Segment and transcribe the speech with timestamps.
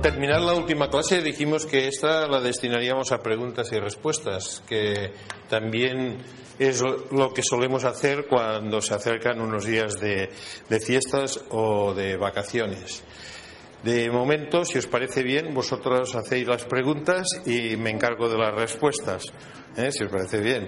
[0.00, 5.12] Al terminar la última clase dijimos que esta la destinaríamos a preguntas y respuestas, que
[5.46, 6.16] también
[6.58, 10.30] es lo que solemos hacer cuando se acercan unos días de,
[10.80, 13.02] fiestas o de vacaciones.
[13.84, 18.54] De momento, si os parece bien, vosotros hacéis las preguntas y me encargo de las
[18.54, 19.24] respuestas,
[19.76, 19.92] ¿eh?
[19.92, 20.66] si os parece bien.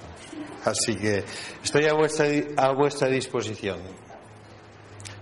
[0.64, 1.22] Así que
[1.62, 4.03] estoy a vuestra, a vuestra disposición.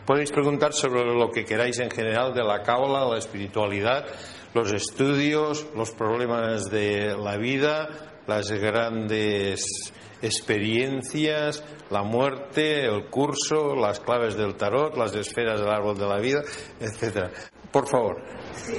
[0.07, 4.05] Podéis preguntar sobre lo que queráis en general de la cábala, la espiritualidad,
[4.53, 7.89] los estudios, los problemas de la vida,
[8.27, 15.97] las grandes experiencias, la muerte, el curso, las claves del tarot, las esferas del árbol
[15.97, 16.43] de la vida,
[16.81, 17.31] etcétera.
[17.71, 18.17] Por favor.
[18.55, 18.75] Sí,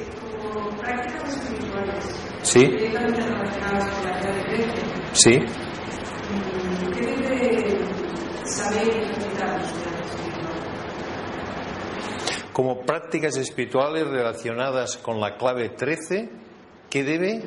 [0.51, 2.05] como prácticas espirituales.
[2.41, 2.67] Sí.
[5.13, 5.39] Sí.
[6.93, 7.77] ¿Qué debe
[8.45, 9.61] saber interpretar
[12.53, 16.29] Como prácticas espirituales relacionadas con la clave 13,
[16.89, 17.41] ¿qué debe?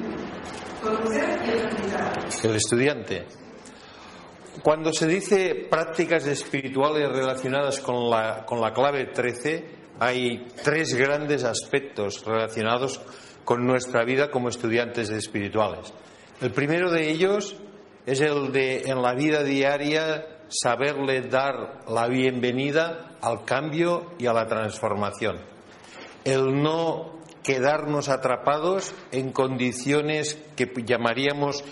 [2.43, 3.25] El estudiante.
[4.63, 9.65] Cuando se dice prácticas espirituales relacionadas con la, con la clave 13,
[10.01, 13.01] hay tres grandes aspectos relacionados
[13.45, 15.95] con nuestra vida como estudiantes espirituales.
[16.41, 17.57] El primero de ellos
[18.05, 24.33] es el de en la vida diaria saberle dar la bienvenida al cambio y a
[24.33, 25.39] la transformación.
[26.25, 31.65] El no quedarnos atrapados en condiciones que llamaríamos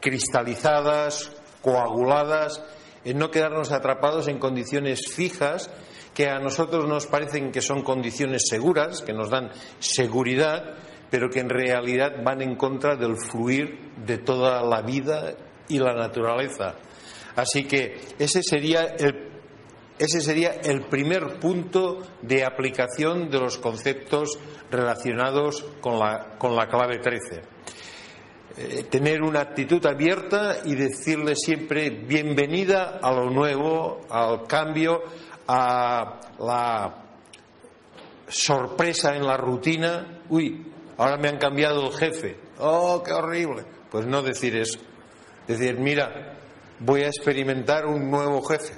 [0.00, 1.30] cristalizadas,
[1.62, 2.62] coaguladas,
[3.04, 5.70] en no quedarnos atrapados en condiciones fijas
[6.14, 10.74] que a nosotros nos parecen que son condiciones seguras, que nos dan seguridad,
[11.10, 15.34] pero que en realidad van en contra del fluir de toda la vida
[15.68, 16.74] y la naturaleza.
[17.36, 19.30] Así que ese sería el
[20.00, 24.38] ese sería el primer punto de aplicación de los conceptos
[24.70, 27.42] relacionados con la, con la clave 13.
[28.56, 35.02] Eh, tener una actitud abierta y decirle siempre bienvenida a lo nuevo, al cambio,
[35.46, 37.04] a la
[38.26, 40.22] sorpresa en la rutina.
[40.30, 40.66] Uy,
[40.96, 42.38] ahora me han cambiado el jefe.
[42.58, 43.66] Oh, qué horrible.
[43.90, 44.78] Pues no decir eso.
[45.46, 46.39] Decir, mira,
[46.80, 48.74] voy a experimentar un nuevo jefe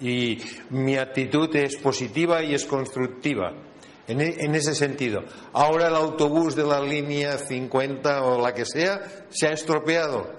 [0.00, 0.38] y
[0.70, 3.52] mi actitud es positiva y es constructiva.
[4.08, 5.24] En, en, ese sentido.
[5.52, 10.30] Ahora el autobús de la línea 50 o la que sea se ha estropeado.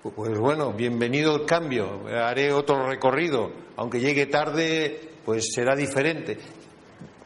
[0.00, 2.06] Pues bueno, bienvenido el cambio.
[2.06, 3.50] Haré otro recorrido.
[3.76, 6.38] Aunque llegue tarde, pues será diferente.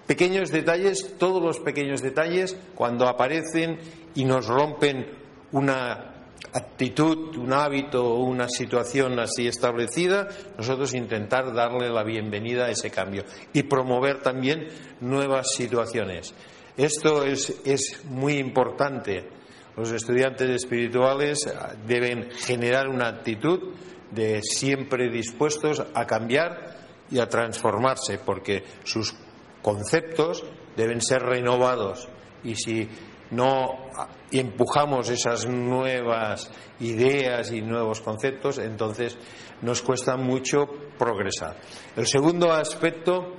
[0.07, 3.79] Pequeños detalles, todos los pequeños detalles, cuando aparecen
[4.15, 5.07] y nos rompen
[5.53, 6.14] una
[6.53, 12.91] actitud, un hábito o una situación así establecida, nosotros intentar darle la bienvenida a ese
[12.91, 14.69] cambio y promover también
[15.01, 16.35] nuevas situaciones.
[16.77, 19.29] Esto es, es muy importante.
[19.77, 21.39] Los estudiantes espirituales
[21.87, 23.75] deben generar una actitud
[24.11, 26.77] de siempre dispuestos a cambiar
[27.11, 29.15] y a transformarse, porque sus
[29.63, 30.45] conceptos
[30.77, 32.09] deben ser renovados.
[32.45, 32.89] Y si
[33.31, 33.91] no
[34.31, 39.17] empujamos esas nuevas ideas y nuevos conceptos, entonces
[39.63, 40.67] nos cuesta mucho
[40.99, 41.57] progresar.
[41.97, 43.35] El segundo aspecto,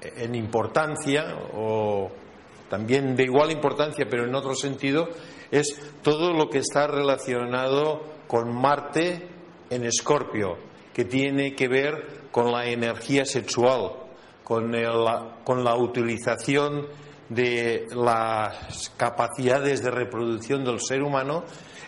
[0.00, 2.10] en importancia, o
[2.68, 5.08] también de igual importancia, pero en otro sentido,
[5.50, 9.28] es todo lo que está relacionado con Marte
[9.68, 10.56] en Escorpio,
[10.94, 13.92] que tiene que ver con la energía sexual,
[14.44, 14.72] con,
[15.44, 16.86] con la utilización
[17.30, 21.44] de las capacidades de reproducción del ser humano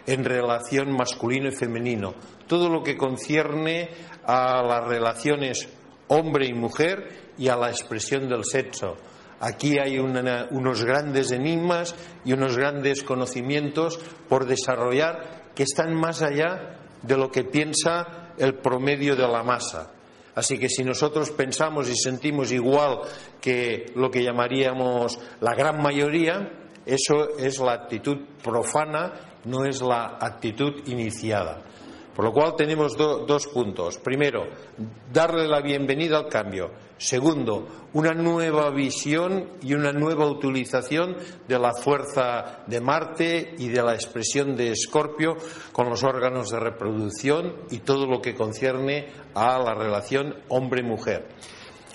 [0.06, 2.14] en relación masculino y femenino.
[2.46, 3.90] Todo lo que concierne
[4.24, 5.68] a las relaciones
[6.08, 8.96] hombre y mujer y a la expresión del sexo.
[9.40, 13.98] Aquí hay unos grandes enigmas y unos grandes conocimientos
[14.28, 19.90] por desarrollar que están más allá de lo que piensa el promedio de la masa.
[20.34, 23.00] Así que si nosotros pensamos y sentimos igual
[23.40, 26.50] que lo que llamaríamos la gran mayoría,
[26.86, 29.12] eso es la actitud profana,
[29.44, 31.62] no es la actitud iniciada.
[32.14, 33.96] Por lo cual tenemos dos puntos.
[33.98, 34.46] Primero,
[35.10, 36.70] darle la bienvenida al cambio.
[36.98, 41.16] Segundo, una nueva visión y una nueva utilización
[41.48, 45.36] de la fuerza de Marte y de la expresión de Escorpio
[45.72, 51.28] con los órganos de reproducción y todo lo que concierne a la relación hombre-mujer.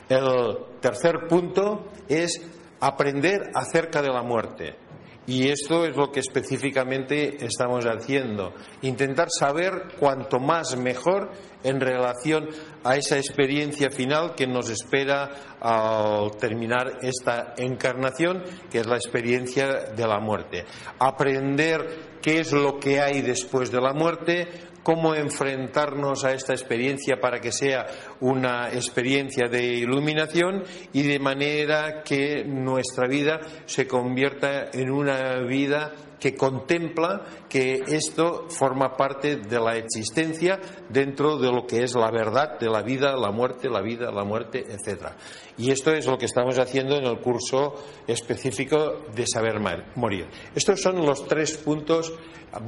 [0.09, 2.41] El tercer punto es
[2.79, 4.86] aprender acerca de la muerte.
[5.27, 8.53] Y esto es lo que específicamente estamos haciendo.
[8.81, 11.31] Intentar saber cuanto más mejor
[11.63, 12.47] en relación
[12.85, 18.41] a esa experiencia final que nos espera al terminar esta encarnación,
[18.71, 20.63] que es la experiencia de la muerte.
[20.97, 24.47] Aprender qué es lo que hay después de la muerte,
[24.87, 27.87] cómo enfrentarnos a esta experiencia para que sea
[28.21, 30.63] una experiencia de iluminación
[30.93, 35.91] y de manera que nuestra vida se convierta en una vida
[36.21, 40.57] que contempla que esto forma parte de la existencia
[40.87, 44.23] dentro de lo que es la verdad de la vida, la muerte, la vida, la
[44.23, 45.09] muerte, etc.
[45.57, 47.75] Y esto es lo que estamos haciendo en el curso
[48.07, 49.59] específico de saber
[49.95, 50.27] morir.
[50.55, 52.13] Estos son los tres puntos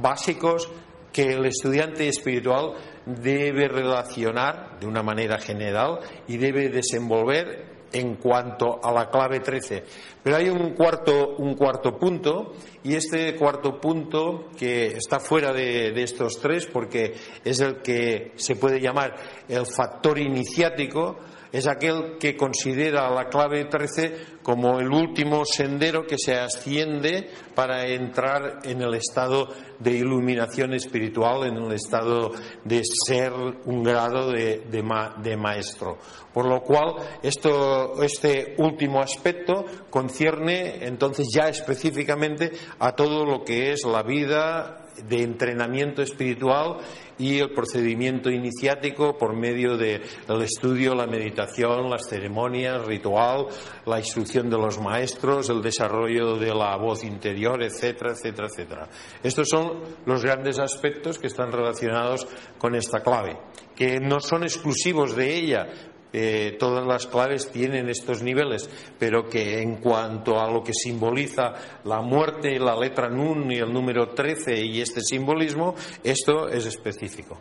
[0.02, 0.70] básicos
[1.12, 2.74] que el estudiante espiritual
[3.06, 9.84] debe relacionar de una manera general y debe desenvolver en cuanto a la clave 13.
[10.22, 12.52] Pero hay un cuarto, un cuarto punto,
[12.84, 17.14] y este cuarto punto que está fuera de, de, estos tres, porque
[17.44, 19.16] es el que se puede llamar
[19.48, 21.18] el factor iniciático,
[21.52, 27.86] es aquel que considera la clave 13 como el último sendero que se asciende para
[27.86, 29.48] entrar en el estado
[29.78, 32.30] de iluminación espiritual, en el estado
[32.64, 35.98] de ser un grado de, de, maestro.
[36.32, 43.72] Por lo cual, esto, este último aspecto concierne entonces ya específicamente a todo lo que
[43.72, 46.78] es la vida de entrenamiento espiritual
[47.18, 50.02] y el procedimiento iniciático por medio del
[50.42, 53.46] estudio, la meditación, las ceremonias, ritual,
[53.84, 58.88] la instrucción de los maestros, el desarrollo de la voz interior, etcétera, etcétera, etcétera.
[59.22, 62.26] Estos son los grandes aspectos que están relacionados
[62.58, 63.36] con esta clave,
[63.76, 65.66] que no son exclusivos de ella,
[66.12, 68.68] eh, todas las claves tienen estos niveles,
[68.98, 71.52] pero que en cuanto a lo que simboliza
[71.84, 77.38] la muerte, la letra Nun y el número 13 y este simbolismo, esto es específico.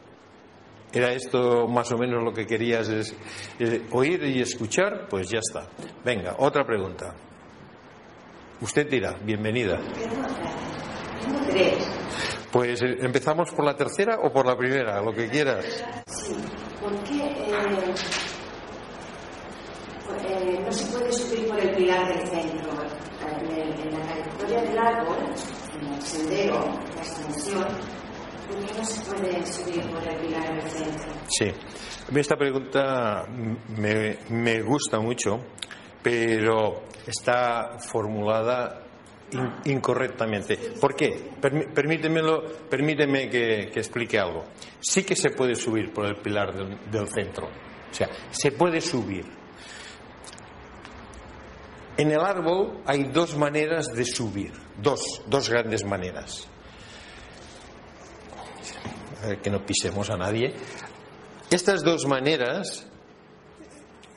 [0.92, 2.90] ¿Era esto más o menos lo que querías
[3.60, 5.08] eh, oír y escuchar?
[5.08, 5.68] Pues ya está.
[6.04, 7.14] Venga, otra pregunta.
[8.62, 9.80] Usted dirá, bienvenida.
[12.52, 15.86] Pues eh, empezamos por la tercera o por la primera, lo que quieras.
[16.08, 16.34] Sí,
[16.82, 18.39] ¿por qué
[20.28, 22.72] eh, no se puede subir por el pilar del centro.
[23.30, 25.18] En, la trayectoria del árbol,
[25.80, 26.60] en el sendero,
[26.96, 27.66] la extensión,
[28.48, 31.12] ¿por qué no se puede subir por el pilar del centro?
[31.28, 31.52] Sí,
[32.16, 33.26] esta pregunta
[33.78, 35.40] me, me gusta mucho,
[36.02, 38.84] pero está formulada
[39.66, 40.58] incorrectamente.
[40.80, 41.32] ¿Por qué?
[41.40, 44.46] Permítemelo, permíteme que, que, explique algo.
[44.80, 47.48] Sí que se puede subir por el pilar del, del centro.
[47.48, 49.26] O sea, se puede subir,
[52.00, 56.48] en el árbol hay dos maneras de subir, dos, dos grandes maneras.
[59.22, 60.54] A ver que no pisemos a nadie.
[61.52, 62.88] Estas dos maneras,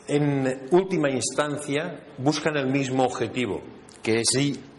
[0.07, 3.61] en última instancia, buscan el mismo objetivo,
[4.01, 4.29] que es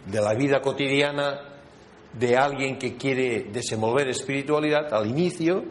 [0.05, 1.59] de la vida cotidiana
[2.13, 5.65] de alguien que quiere desenvolver espiritualidad al inicio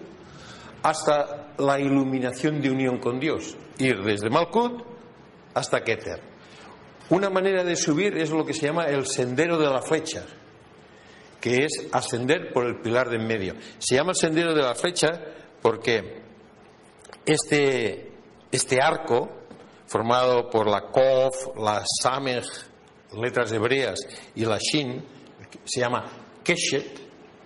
[0.82, 4.82] hasta la iluminación de unión con Dios, ir desde Malkut
[5.54, 6.31] hasta Keter.
[7.12, 10.24] Una manera de subir es lo que se llama el sendero de la flecha,
[11.38, 13.54] que es ascender por el pilar de en medio.
[13.76, 15.20] Se llama sendero de la flecha
[15.60, 16.22] porque
[17.26, 18.12] este,
[18.50, 19.28] este arco,
[19.84, 22.46] formado por la Kof, la Samech,
[23.12, 24.00] letras hebreas,
[24.34, 25.04] y la Shin,
[25.64, 26.10] se llama
[26.42, 26.98] Keshet,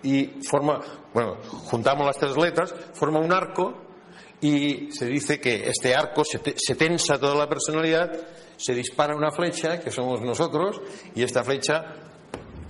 [0.04, 0.80] y forma,
[1.12, 3.82] bueno, juntamos las tres letras, forma un arco
[4.40, 8.12] y se dice que este arco se tensa toda la personalidad
[8.56, 10.80] se dispara una flecha, que somos nosotros,
[11.14, 11.94] y esta flecha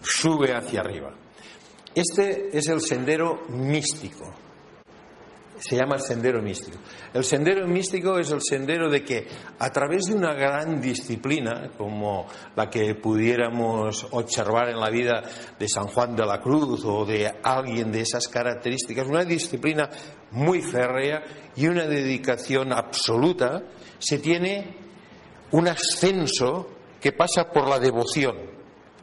[0.02, 1.14] sube hacia arriba.
[1.94, 4.32] Este es el sendero místico.
[5.58, 6.76] Se llama el sendero místico.
[7.14, 9.26] El sendero místico es el sendero de que
[9.58, 15.22] a través de una gran disciplina, como la que pudiéramos observar en la vida
[15.58, 19.88] de San Juan de la Cruz o de alguien de esas características, una disciplina
[20.32, 21.24] muy férrea
[21.56, 23.62] y una dedicación absoluta,
[23.98, 24.85] se tiene
[25.52, 26.68] un ascenso
[27.00, 28.36] que pasa por la devoción.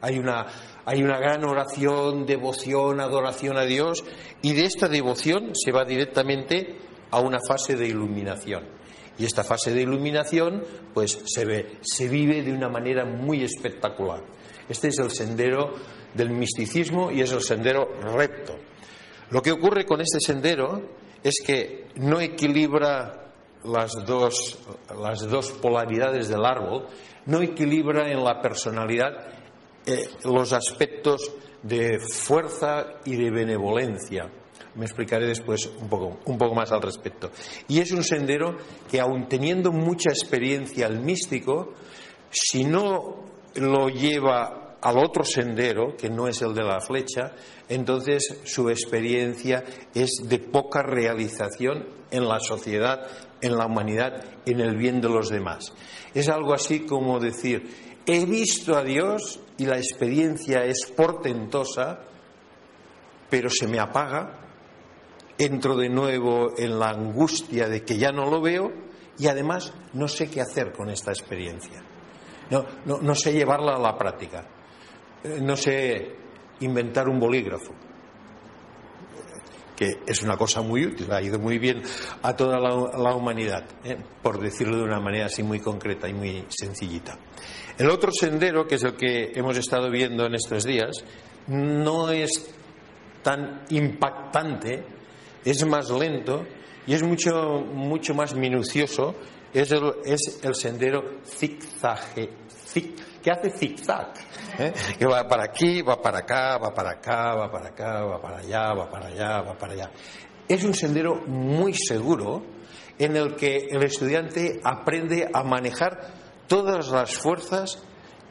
[0.00, 0.46] Hay una,
[0.84, 4.04] hay una gran oración, devoción, adoración a Dios
[4.42, 6.76] y de esta devoción se va directamente
[7.10, 8.64] a una fase de iluminación.
[9.16, 14.22] Y esta fase de iluminación pues se ve, se vive de una manera muy espectacular.
[14.68, 15.74] Este es el sendero
[16.14, 18.56] del misticismo y es el sendero recto.
[19.30, 20.82] Lo que ocurre con este sendero
[21.22, 23.23] es que no equilibra
[23.64, 24.58] las dos,
[25.00, 26.86] las dos polaridades del árbol,
[27.26, 29.12] no equilibra en la personalidad
[29.86, 34.30] eh, los aspectos de fuerza y de benevolencia.
[34.76, 37.30] Me explicaré después un poco, un poco más al respecto.
[37.68, 38.56] Y es un sendero
[38.90, 41.74] que, aun teniendo mucha experiencia el místico,
[42.30, 47.32] si no lo lleva al otro sendero, que no es el de la flecha,
[47.68, 49.64] entonces su experiencia
[49.94, 53.06] es de poca realización en la sociedad,
[53.40, 55.72] en la humanidad, en el bien de los demás.
[56.12, 62.00] Es algo así como decir, he visto a Dios y la experiencia es portentosa,
[63.30, 64.38] pero se me apaga,
[65.38, 68.70] entro de nuevo en la angustia de que ya no lo veo
[69.18, 71.82] y además no sé qué hacer con esta experiencia.
[72.50, 74.44] No, no, sé llevarla a la práctica.
[75.24, 76.16] Eh, no sé
[76.60, 77.72] inventar un bolígrafo,
[79.74, 81.82] que es una cosa muy útil, ha ido muy bien
[82.22, 86.44] a toda la, humanidad, eh, por decirlo de una manera así muy concreta y muy
[86.48, 87.18] sencillita.
[87.78, 91.02] El otro sendero, que es el que hemos estado viendo en estos días,
[91.46, 92.54] no es
[93.22, 94.84] tan impactante,
[95.42, 96.44] es más lento
[96.86, 99.14] y es mucho, mucho más minucioso.
[99.52, 102.14] Es el, sendero zigzag,
[103.22, 104.12] que hace zigzag,
[104.58, 104.72] ¿eh?
[104.98, 108.38] que va para aquí, va para acá, va para acá, va para acá, va para
[108.38, 109.90] allá, va para allá, va para allá.
[110.48, 112.42] Es un sendero muy seguro
[112.98, 116.00] en el que el estudiante aprende a manejar
[116.48, 117.82] todas las fuerzas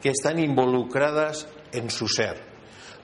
[0.02, 2.53] que están involucradas en su ser,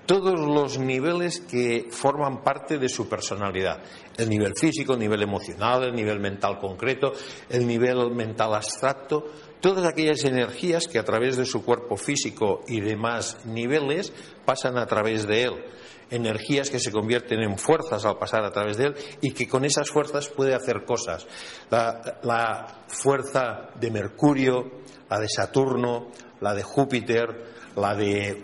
[0.07, 3.83] todos los niveles que forman parte de su personalidad,
[4.17, 7.13] el nivel físico, el nivel emocional, el nivel mental concreto,
[7.49, 9.25] el nivel mental abstracto,
[9.61, 14.13] todas aquellas energías que a través de su cuerpo físico y demás niveles
[14.45, 15.65] pasan a través de él
[16.11, 19.65] energías que se convierten en fuerzas al pasar a través de él y que con
[19.65, 21.27] esas fuerzas puede hacer cosas.
[21.71, 26.09] La, fuerza de Mercurio, la de Saturno,
[26.41, 27.45] la de Júpiter,
[27.77, 28.43] la de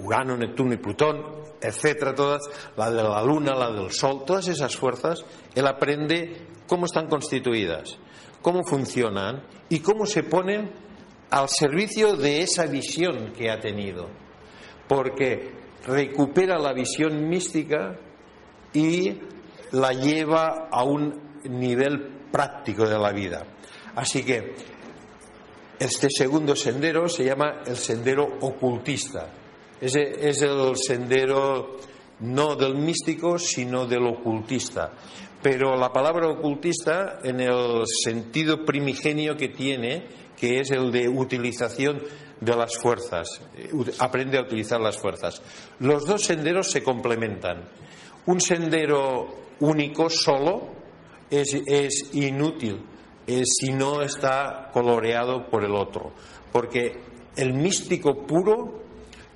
[0.00, 1.24] Urano, Neptuno y Plutón,
[1.60, 2.42] etcétera, todas,
[2.76, 5.24] la de la Luna, la del Sol, todas esas fuerzas,
[5.54, 7.98] él aprende cómo están constituidas,
[8.42, 10.70] cómo funcionan y cómo se ponen
[11.30, 14.08] al servicio de esa visión que ha tenido.
[14.86, 15.52] Porque
[15.86, 17.98] recupera la visión mística
[18.72, 19.18] y
[19.72, 23.44] la lleva a un nivel práctico de la vida.
[23.94, 24.54] Así que
[25.78, 29.28] este segundo sendero se llama el sendero ocultista.
[29.80, 31.76] Es el sendero
[32.20, 34.92] no del místico, sino del ocultista.
[35.42, 40.06] Pero la palabra ocultista, en el sentido primigenio que tiene,
[40.36, 42.02] que es el de utilización
[42.40, 45.40] de las fuerzas, eh, aprende a utilizar las fuerzas.
[45.78, 47.68] Los dos senderos se complementan.
[48.26, 49.28] Un sendero
[49.60, 50.76] único, solo,
[51.30, 52.84] es, inútil
[53.26, 56.12] eh, si no está coloreado por el otro,
[56.52, 57.00] porque
[57.36, 58.87] el místico puro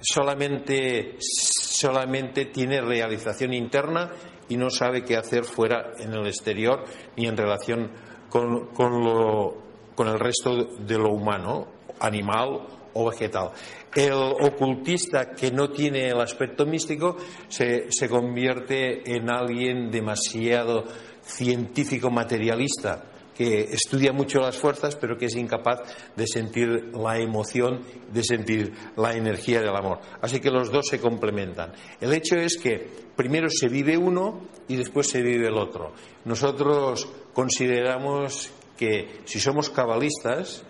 [0.02, 4.10] solamente, solamente tiene realización interna
[4.48, 6.84] y no sabe qué hacer fuera en el exterior
[7.16, 7.90] ni en relación
[8.28, 11.68] con, con el resto de lo humano,
[12.00, 13.50] animal o vegetal.
[13.94, 17.16] El ocultista que no tiene el aspecto místico
[17.48, 20.84] se, se convierte en alguien demasiado
[21.22, 25.80] científico materialista que estudia mucho las fuerzas pero que es incapaz
[26.16, 27.80] de sentir la emoción,
[28.12, 30.00] de sentir la energía del amor.
[30.20, 31.72] Así que los dos se complementan.
[32.00, 35.92] El hecho es que primero se vive uno y después se vive el otro.
[36.24, 40.64] Nosotros consideramos que si somos cabalistas,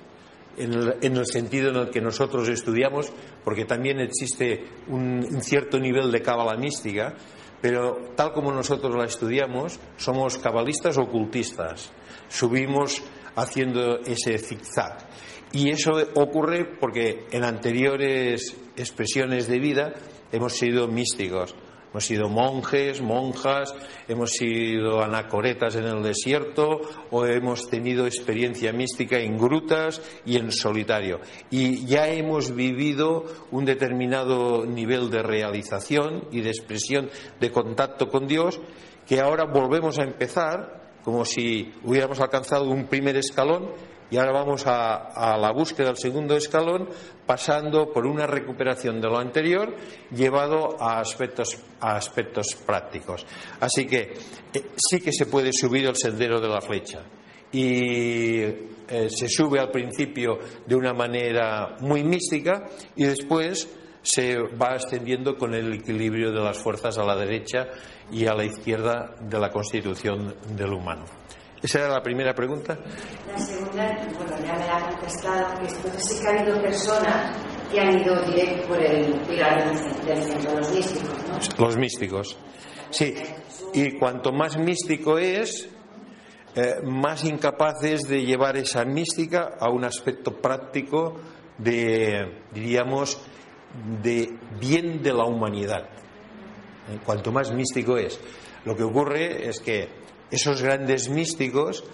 [0.56, 3.12] en el, sentido en el que nosotros estudiamos,
[3.44, 7.14] porque también existe un, cierto nivel de cábala mística,
[7.60, 11.92] pero tal como nosotros la estudiamos, somos cabalistas ocultistas.
[12.32, 13.02] Subimos
[13.36, 15.06] haciendo ese zigzag.
[15.52, 19.92] Y eso ocurre porque en anteriores expresiones de vida
[20.32, 21.54] hemos sido místicos.
[21.90, 23.74] Hemos sido monjes, monjas,
[24.08, 30.50] hemos sido anacoretas en el desierto o hemos tenido experiencia mística en grutas y en
[30.52, 31.20] solitario.
[31.50, 38.26] Y ya hemos vivido un determinado nivel de realización y de expresión de contacto con
[38.26, 38.58] Dios
[39.06, 43.70] que ahora volvemos a empezar como si hubiéramos alcanzado un primer escalón
[44.12, 46.86] y ahora vamos a, la búsqueda del segundo escalón,
[47.24, 49.74] pasando por una recuperación de lo anterior,
[50.14, 53.24] llevado a aspectos, a aspectos prácticos.
[53.58, 54.12] Así que
[54.52, 57.02] eh, sí que se puede subir el sendero de la flecha.
[57.52, 63.66] Y eh, se sube al principio de una manera muy mística y después
[64.02, 67.68] se va extendiendo con el equilibrio de las fuerzas a la derecha
[68.10, 71.04] y a la izquierda de la constitución del humano.
[71.62, 72.76] ¿Esa era la primera pregunta?
[73.28, 73.86] La segunda,
[74.18, 77.38] bueno, ya me la ha contestado, que entonces sí que ha habido personas
[77.70, 79.70] que han ido directo por el pilar
[80.04, 81.64] del centro, los místicos, ¿no?
[81.64, 82.36] Los místicos,
[82.90, 83.14] sí.
[83.72, 85.68] Y cuanto más místico es,
[86.56, 91.14] eh, más incapaces de llevar esa mística a un aspecto práctico
[91.58, 93.20] de, diríamos,
[94.02, 95.88] de bien de la humanidad.
[96.88, 98.20] Eh, cuanto más místico es.
[98.64, 99.88] Lo que ocurre es que
[100.30, 101.84] esos grandes místicos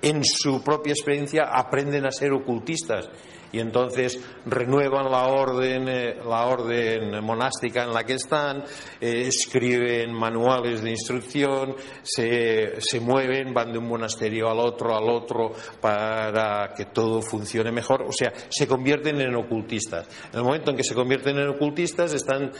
[0.00, 3.10] en su propia experiencia aprenden a ser ocultistas
[3.52, 8.64] y entonces renuevan la orden, eh, la orden monástica en la que están,
[9.00, 15.52] eh, escriben manuales de instrucción, se, mueven, van de un monasterio al otro, al otro,
[15.80, 18.02] para que todo funcione mejor.
[18.02, 20.06] O sea, se convierten en ocultistas.
[20.32, 22.52] En el momento en que se convierten en ocultistas están,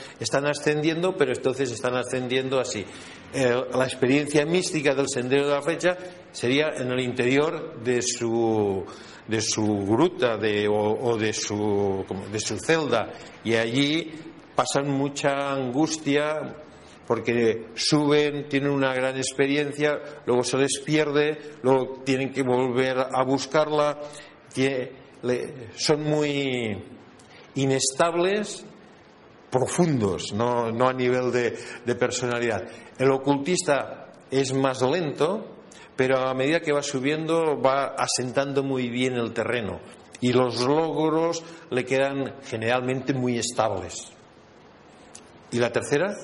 [0.46, 2.84] ascendiendo, pero entonces están ascendiendo así.
[3.32, 5.96] la experiencia mística del sendero de la flecha
[6.32, 8.84] sería en el interior de su
[9.28, 10.38] de su gruta
[10.70, 13.12] o, de, su, de su celda
[13.44, 14.10] y allí
[14.56, 16.56] pasan mucha angustia
[17.06, 20.82] porque suben, tienen una gran experiencia, luego se les
[21.62, 23.98] luego tienen que volver a buscarla,
[25.74, 26.84] son muy
[27.54, 28.66] inestables,
[29.50, 32.68] profundos, no, a nivel de personalidad.
[32.98, 35.57] El ocultista es más lento,
[35.98, 39.80] pero a medida que va subiendo va asentando muy bien el terreno
[40.20, 44.12] y los logros le quedan generalmente muy estables.
[45.50, 46.14] ¿Y la tercera?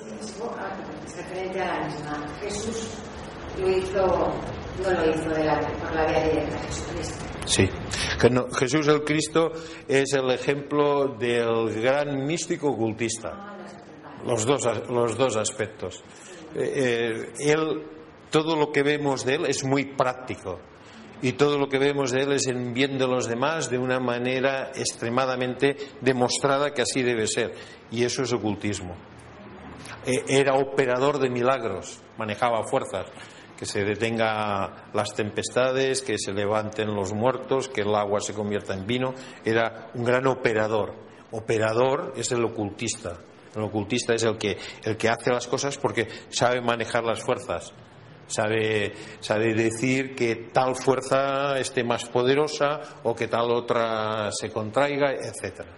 [1.17, 2.27] referente a la misma.
[2.41, 2.89] Jesús
[3.59, 4.07] lo hizo,
[4.81, 7.25] no lo hizo de la, por la vía directa, Jesucristo.
[7.45, 7.69] Sí,
[8.57, 9.51] Jesús el Cristo
[9.89, 13.31] es el ejemplo del gran místico ocultista.
[13.35, 16.05] Ah, los dos, los dos aspectos.
[16.55, 17.83] Eh, eh, él
[18.35, 20.59] todo lo que vemos de él es muy práctico
[21.23, 24.73] y todo lo que vemos de él es en bien los demás de una manera
[24.75, 27.55] extremadamente demostrada que así debe ser.
[27.93, 28.97] Y eso es ocultismo.
[30.05, 33.07] E, era operador de milagros, manejaba fuerzas,
[33.57, 38.75] que se detenga las tempestades, que se levanten los muertos, que el agua se convierta
[38.75, 39.15] en vino.
[39.45, 40.93] Era un gran operador.
[41.31, 43.17] Operador es el ocultista.
[43.55, 47.73] El ocultista es el que, el que hace las cosas porque sabe manejar las fuerzas
[48.27, 55.13] sabe, sabe decir que tal fuerza esté más poderosa o que tal otra se contraiga,
[55.13, 55.71] etcétera.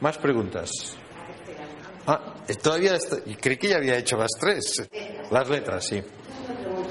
[0.00, 0.70] Más preguntas.
[2.06, 4.88] Ah, todavía y creí que ya había hecho las tres.
[5.30, 6.02] Las letras, sí.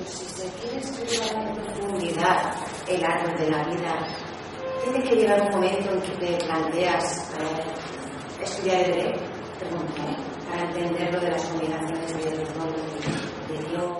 [0.08, 2.56] Si se quiere estudiar en profundidad
[2.88, 4.08] el árbol de la vida,
[4.84, 7.32] tiene que llegar un momento en que te planteas
[8.42, 10.16] estudiar el derecho, ¿eh?
[10.50, 12.41] para entender lo de las combinaciones de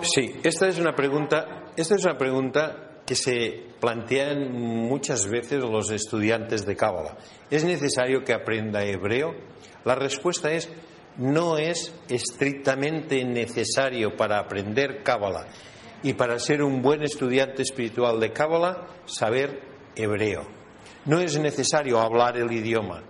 [0.02, 5.90] Sí, esta es una pregunta, esta es una pregunta que se plantean muchas veces los
[5.90, 7.16] estudiantes de Cábala.
[7.50, 9.32] ¿Es necesario que aprenda hebreo?
[9.84, 10.68] La respuesta es
[11.18, 15.46] no es estrictamente necesario para aprender Cábala
[16.02, 19.60] y para ser un buen estudiante espiritual de Cábala saber
[19.94, 20.42] hebreo.
[21.04, 23.04] No es necesario hablar el idioma.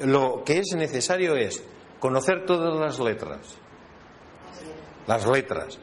[0.00, 1.62] Lo que es necesario es
[2.00, 3.56] conocer todas las letras,
[5.06, 5.78] las letras,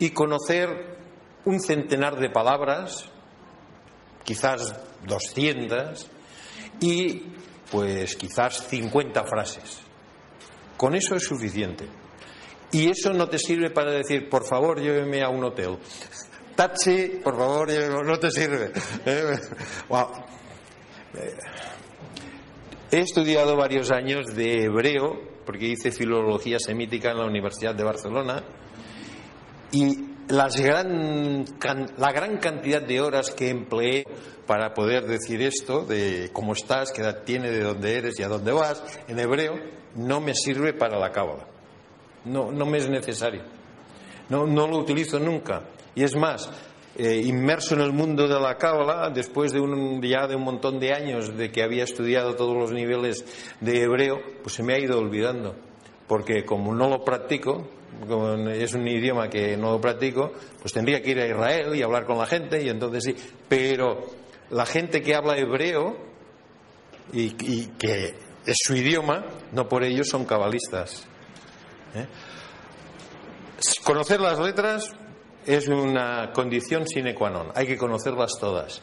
[0.00, 0.96] y conocer
[1.44, 3.08] un centenar de palabras,
[4.24, 4.74] quizás
[5.06, 6.10] 200,
[6.80, 7.22] y
[7.70, 9.80] pues quizás 50 frases.
[10.76, 11.86] Con eso es suficiente.
[12.72, 15.78] Y eso no te sirve para decir, por favor, lléveme a un hotel.
[16.56, 18.72] Taxi, por favor, lléveme, no te sirve.
[21.12, 21.34] Eh,
[22.92, 28.44] he estudiado varios años de hebreo, porque hice filología semítica en la Universidad de Barcelona,
[29.72, 31.44] y las gran,
[31.96, 34.04] la gran cantidad de horas que empleé
[34.46, 38.28] para poder decir esto, de cómo estás, qué edad tienes, de dónde eres y a
[38.28, 39.54] dónde vas, en hebreo,
[39.94, 41.46] no me sirve para la cábala.
[42.24, 43.42] No, no me es necesario.
[44.28, 45.62] No, no lo utilizo nunca.
[45.94, 46.50] Y es más,
[46.96, 50.78] eh, inmerso en el mundo de la cábala, después de un, ya de un montón
[50.78, 53.24] de años de que había estudiado todos los niveles
[53.60, 55.56] de hebreo, pues se me ha ido olvidando.
[56.06, 57.68] Porque como no lo practico,
[58.52, 62.18] es un idioma que no practico, pues tendría que ir a Israel y hablar con
[62.18, 63.16] la gente y entonces sí.
[63.48, 64.06] Pero
[64.50, 65.96] la gente que habla hebreo
[67.12, 68.14] y, y que
[68.46, 71.06] es su idioma, no por ello son cabalistas.
[71.94, 72.06] ¿eh?
[73.84, 74.94] Conocer las letras
[75.46, 77.52] es una condición sine qua non.
[77.54, 78.82] Hay que conocerlas todas.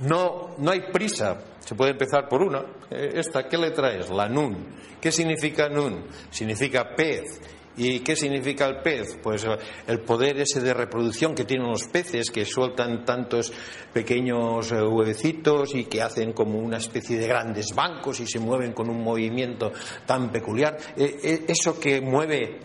[0.00, 1.38] No, no hay prisa.
[1.60, 2.60] Se puede empezar por una.
[2.90, 4.10] Eh, Esta, ¿qué letra es?
[4.10, 4.76] La nun.
[5.00, 6.06] ¿Qué significa nun?
[6.30, 7.40] Significa pez.
[7.78, 9.16] ¿Y qué significa el pez?
[9.22, 13.52] Pues eh, el poder ese de reproducción que tienen los peces, que sueltan tantos
[13.92, 18.72] pequeños eh, huevecitos y que hacen como una especie de grandes bancos y se mueven
[18.72, 19.72] con un movimiento
[20.04, 20.76] tan peculiar.
[20.96, 22.58] Eh, Eso que mueve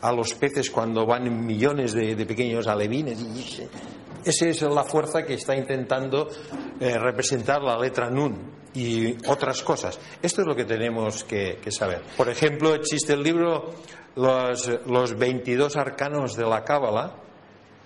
[0.00, 3.18] a los peces cuando van millones de, pequeños alevines.
[4.28, 6.28] Esa es la fuerza que está intentando
[6.78, 8.36] eh, representar la letra nun
[8.74, 9.98] y otras cosas.
[10.20, 12.02] Esto es lo que tenemos que, saber.
[12.14, 13.72] Por ejemplo, existe el libro
[14.16, 17.16] Los, los 22 arcanos de la Cábala,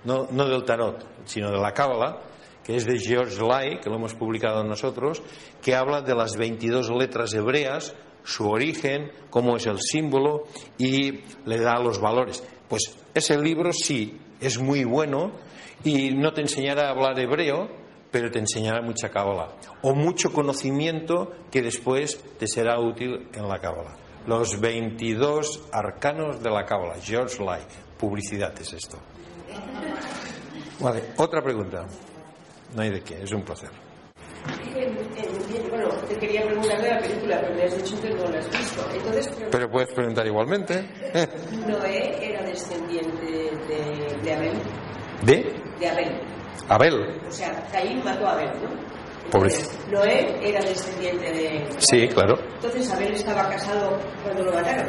[0.02, 2.18] no, no del tarot, sino de la Cábala,
[2.64, 5.22] que es de George Lai, que lo hemos publicado nosotros,
[5.62, 11.61] que habla de las 22 letras hebreas, su origen, cómo es el símbolo y le
[11.61, 12.42] da los valores.
[12.68, 15.31] Pues ese libro sí es muy bueno
[15.85, 17.68] y no te enseñará a hablar hebreo,
[18.11, 19.49] pero te enseñará mucha cábala
[19.83, 23.97] o mucho conocimiento que después te será útil en la cábala.
[24.27, 27.61] Los 22 arcanos de la cábala, George Lai.
[27.99, 28.99] Publicidad es esto.
[30.81, 31.87] Vale, otra pregunta.
[32.75, 33.71] No hay de qué, es un placer.
[34.75, 38.25] En- en- bueno, te quería preguntar de la película, pero me has dicho que no
[38.29, 38.83] la has visto.
[38.92, 40.88] Entonces, Pero puedes preguntar igualmente.
[41.68, 44.53] Noé era descendiente de, de Abel.
[45.25, 45.62] ¿De?
[45.79, 46.21] De Abel.
[46.69, 47.21] Abel.
[47.27, 48.93] O sea, Caín mató a Abel, ¿no?
[49.25, 51.67] Entonces, Noé era descendiente de.
[51.79, 52.37] Sí, claro.
[52.57, 54.89] Entonces, Abel estaba casado cuando lo mataron.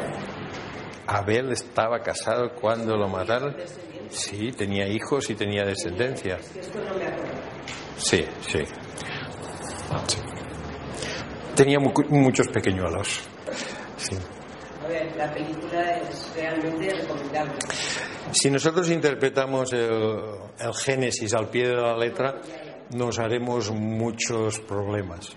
[1.06, 3.56] Abel estaba casado cuando lo mataron.
[4.10, 6.36] Sí, tenía hijos y tenía descendencia.
[6.36, 7.32] Esto no me acuerdo.
[7.96, 8.58] Sí, sí.
[10.06, 10.18] Sí.
[11.54, 13.20] Tenía mu- muchos pequeñuelos.
[13.96, 14.16] Sí.
[14.84, 17.52] A ver, la película es realmente recomendable.
[18.32, 19.90] Si nosotros interpretamos el,
[20.58, 22.40] el Génesis al pie de la letra,
[22.94, 25.36] nos haremos muchos problemas.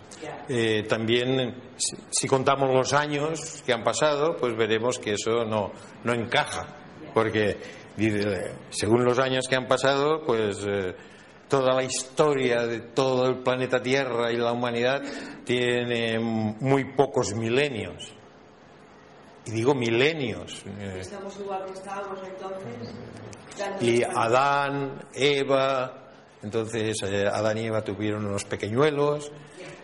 [0.49, 5.71] Eh, también, si, si contamos los años que han pasado, pues veremos que eso no,
[6.03, 6.65] no encaja.
[7.13, 7.57] Porque
[8.69, 10.95] según los años que han pasado, pues eh,
[11.47, 15.01] toda la historia de todo el planeta Tierra y la humanidad
[15.43, 18.13] tiene muy pocos milenios.
[19.47, 20.63] Y digo milenios.
[20.79, 22.93] eh, Estamos igual que estábamos entonces.
[23.81, 24.03] y.
[24.03, 26.09] Adán, Eva,
[26.43, 29.31] entonces eh, Adán y Eva tuvieron unos pequeñuelos,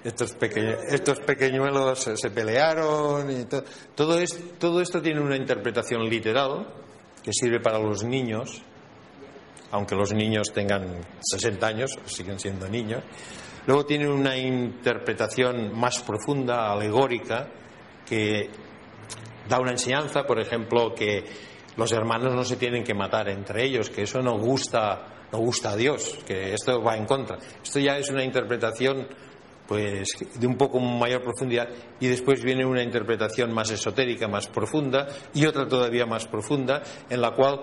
[0.04, 3.64] estos, peque- estos pequeñuelos se, se pelearon, y to-
[3.96, 6.68] todo, es- todo esto tiene una interpretación literal
[7.24, 8.62] que sirve para los niños,
[9.72, 13.02] aunque los niños tengan 60 años, siguen siendo niños.
[13.66, 17.48] Luego tiene una interpretación más profunda, alegórica,
[18.06, 18.50] que
[19.48, 21.24] da una enseñanza, por ejemplo, que
[21.76, 25.72] los hermanos no se tienen que matar entre ellos, que eso no gusta, no gusta
[25.72, 27.38] a Dios, que esto va en contra.
[27.64, 29.08] Esto ya es una interpretación
[29.68, 35.08] pues de un poco mayor profundidad y después viene una interpretación más esotérica, más profunda
[35.34, 37.62] y otra todavía más profunda en la cual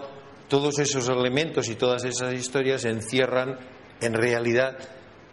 [0.48, 3.58] todos esos elementos y todas esas historias encierran
[4.00, 4.78] en realidad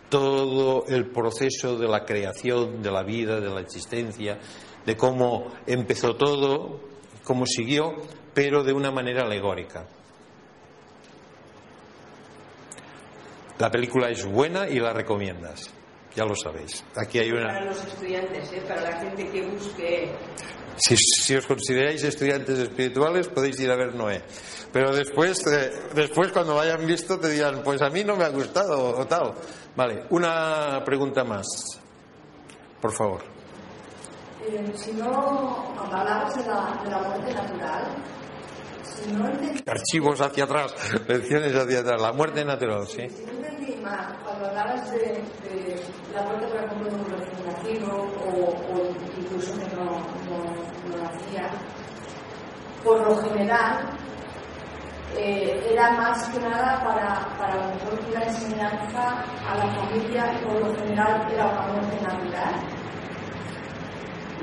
[0.09, 4.37] todo el proceso de la creación, de la vida, de la existencia,
[4.87, 6.79] de cómo empezó todo,
[7.25, 7.91] cómo siguió,
[8.33, 9.85] pero de una manera alegórica.
[13.59, 15.69] La película es buena y la recomiendas,
[16.15, 16.85] ya lo sabéis.
[16.95, 17.65] Aquí hay Para una.
[17.65, 18.63] los estudiantes, ¿eh?
[18.65, 20.15] para la gente que busque.
[20.77, 24.21] Si, si os consideráis estudiantes espirituales, podéis ir a ver Noé.
[24.71, 28.23] Pero después, eh, después cuando lo hayan visto, te dirán, pues a mí no me
[28.23, 29.33] ha gustado o tal.
[29.75, 31.45] Vale, una pregunta más,
[32.79, 33.36] por favor.
[34.49, 37.83] Eh, si no hablabas de la, de la muerte natural,
[38.83, 40.73] si no entendí, Archivos hacia atrás,
[41.07, 43.09] lecciones hacia atrás, la muerte natural, sí.
[43.09, 45.83] si no entendí mal, cuando hablabas de, de
[46.13, 50.39] la muerte, por ejemplo, de un nacido o, o incluso que no, no,
[50.89, 51.49] no nacía,
[52.83, 53.97] por lo general
[55.17, 60.45] eh, era más que nada para, para lo mejor una enseñanza a la familia y
[60.45, 62.76] por lo general era una muerte natural.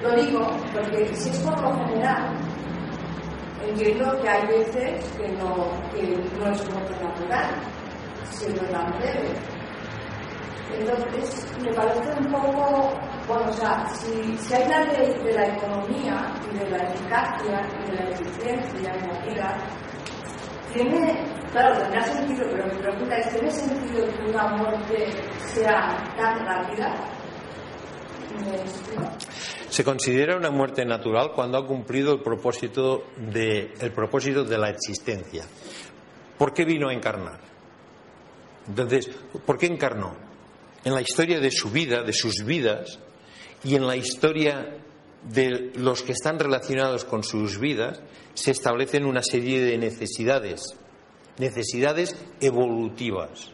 [0.04, 2.36] Lo digo porque si es por lo general,
[3.66, 6.02] entiendo que hay veces que no, que
[6.38, 7.54] no es muerte natural,
[8.30, 9.32] sino tan breve.
[10.78, 12.92] Entonces, me parece un poco,
[13.26, 17.62] bueno, o sea, si, si hay la ley de la economía y de la eficacia
[17.80, 19.56] y de la eficiencia en la vida,
[20.74, 25.06] Tiene, claro, tendrá sentido, pero mi pregunta es, ¿tiene sentido que una muerte
[25.54, 26.92] sea tan rápida?
[29.74, 34.70] Se considera una muerte natural cuando ha cumplido el propósito de, el propósito de la
[34.70, 35.44] existencia.
[36.38, 37.40] ¿Por qué vino a encarnar?
[38.68, 39.10] Entonces,
[39.44, 40.14] ¿por qué encarnó?
[40.84, 43.00] En la historia de su vida, de sus vidas,
[43.64, 44.76] y en la historia
[45.24, 48.00] de los que están relacionados con sus vidas,
[48.34, 50.78] se establecen una serie de necesidades,
[51.36, 53.50] necesidades evolutivas.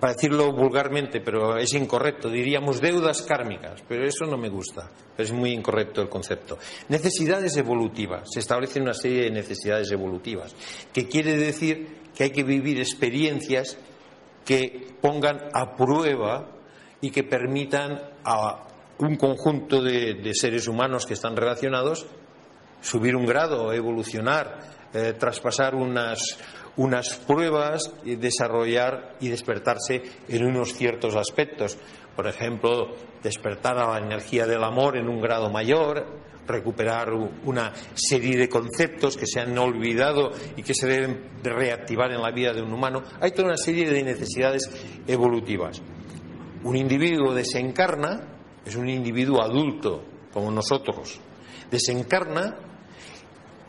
[0.00, 5.30] Para decirlo vulgarmente, pero es incorrecto, diríamos deudas kármicas, pero eso no me gusta, es
[5.30, 6.58] muy incorrecto el concepto.
[6.88, 10.54] Necesidades evolutivas, se establecen una serie de necesidades evolutivas,
[10.92, 13.78] que quiere decir que hay que vivir experiencias
[14.44, 16.48] que pongan a prueba
[17.00, 18.66] y que permitan a
[18.98, 22.06] un conjunto de, seres humanos que están relacionados
[22.80, 24.58] subir un grado, evolucionar,
[24.94, 26.38] eh, traspasar unas,
[26.78, 31.76] unas pruebas, desarrollar y despertarse en unos ciertos aspectos.
[32.16, 36.06] Por ejemplo, despertar a la energía del amor en un grado mayor,
[36.46, 42.10] recuperar una serie de conceptos que se han olvidado y que se deben de reactivar
[42.12, 43.02] en la vida de un humano.
[43.20, 44.70] Hay toda una serie de necesidades
[45.06, 45.82] evolutivas.
[46.64, 48.20] Un individuo desencarna,
[48.64, 51.20] es un individuo adulto, como nosotros,
[51.70, 52.56] desencarna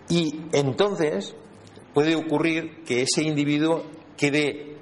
[0.09, 1.35] y entonces
[1.93, 3.85] puede ocurrir que ese individuo
[4.17, 4.77] quede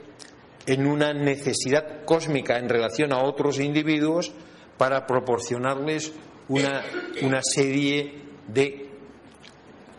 [0.65, 4.33] en una necesidad cósmica en relación a otros individuos
[4.77, 6.13] para proporcionarles
[6.49, 6.83] una,
[7.21, 8.89] una serie de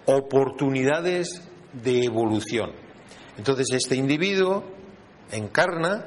[0.06, 1.42] oportunidades
[1.72, 2.72] de evolución.
[3.36, 4.64] Entonces este individuo
[5.30, 6.06] encarna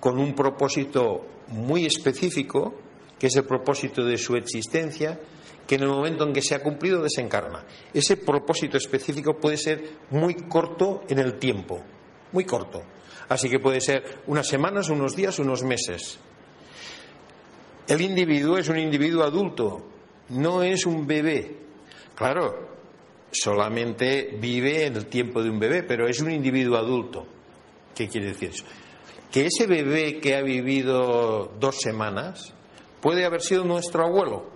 [0.00, 2.74] con un propósito muy específico,
[3.18, 5.20] que es el propósito de su existencia,
[5.66, 7.64] que en el momento en que se ha cumplido desencarna.
[7.92, 11.82] Ese propósito específico puede ser muy corto en el tiempo,
[12.32, 12.82] muy corto.
[13.28, 16.18] Así que puede ser unas semanas, unos días, unos meses.
[17.86, 19.82] El individuo es un individuo adulto,
[20.30, 21.56] no es un bebé.
[22.14, 22.68] Claro,
[23.30, 27.26] solamente vive en el tiempo de un bebé, pero es un individuo adulto.
[27.94, 28.64] ¿Qué quiere decir eso?
[29.30, 32.52] Que ese bebé que ha vivido dos semanas
[33.00, 34.51] puede haber sido nuestro abuelo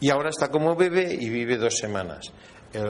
[0.00, 2.32] y ahora está como bebé y vive dos semanas.
[2.72, 2.82] Eh,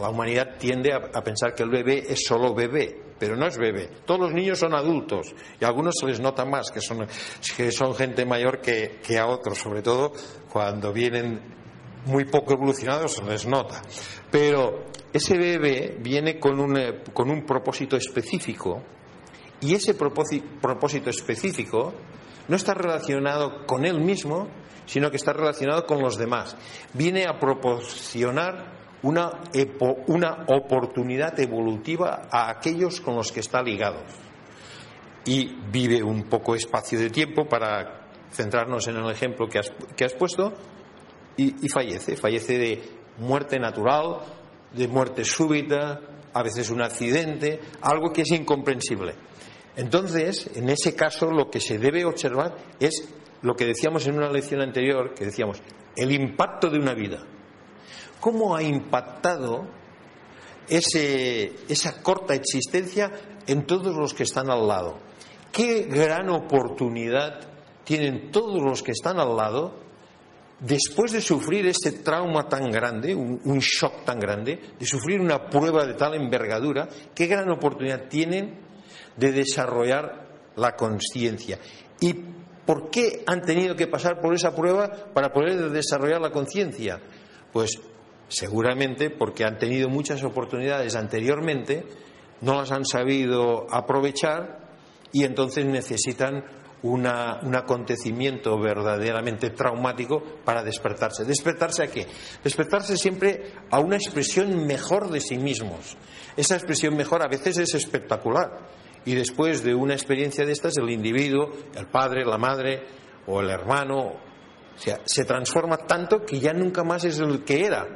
[0.00, 3.88] La humanidad tiende a, pensar que el bebé es solo bebé, pero no es bebé.
[4.04, 8.24] Todos los niños son adultos y a algunos se les nota más que son, gente
[8.24, 10.12] mayor que, a otros, sobre todo
[10.52, 11.40] cuando vienen
[12.06, 13.82] muy poco evolucionados se les nota.
[14.30, 18.82] Pero ese bebé viene con un, eh, con un propósito específico
[19.60, 21.94] y ese propósi- propósito específico
[22.48, 24.48] no está relacionado con él mismo,
[24.86, 26.56] sino que está relacionado con los demás.
[26.92, 29.30] Viene a proporcionar una,
[30.06, 34.02] una oportunidad evolutiva a aquellos con los que está ligado.
[35.26, 40.04] Y vive un poco espacio de tiempo para centrarnos en el ejemplo que has, que
[40.04, 40.52] has puesto
[41.36, 42.16] y, y fallece.
[42.16, 42.82] Fallece de
[43.18, 44.20] muerte natural,
[44.72, 46.00] de muerte súbita,
[46.32, 49.14] a veces un accidente, algo que es incomprensible.
[49.76, 53.08] Entonces, en ese caso, lo que se debe observar es
[53.42, 55.60] lo que decíamos en una lección anterior, que decíamos,
[55.96, 57.24] el impacto de una vida.
[58.20, 59.66] ¿Cómo ha impactado
[60.68, 63.10] ese- esa corta existencia
[63.46, 64.98] en todos los que están al lado?
[65.52, 67.40] ¿Qué gran oportunidad
[67.84, 69.74] tienen todos los que están al lado
[70.60, 75.50] después de sufrir este trauma tan grande, un, un shock tan grande, de sufrir una
[75.50, 78.63] prueba de tal envergadura, qué gran oportunidad tienen
[79.16, 81.58] de desarrollar la conciencia.
[82.00, 82.14] ¿Y
[82.66, 87.00] por qué han tenido que pasar por esa prueba para poder desarrollar la conciencia?
[87.52, 87.80] Pues
[88.28, 91.84] seguramente porque han tenido muchas oportunidades anteriormente,
[92.40, 94.70] no las han sabido aprovechar
[95.12, 96.44] y entonces necesitan
[96.82, 101.24] una- un acontecimiento verdaderamente traumático para despertarse.
[101.24, 102.06] ¿Despertarse a qué?
[102.42, 105.96] Despertarse siempre a una expresión mejor de sí mismos.
[106.36, 108.68] Esa expresión mejor a veces es espectacular.
[109.04, 112.82] Y después de una experiencia de estas, el individuo, el padre, la madre
[113.26, 114.12] o el hermano,
[114.74, 117.86] o sea, se transforma tanto que ya nunca más es el que era.